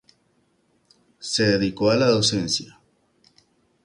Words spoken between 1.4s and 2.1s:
dedicó a la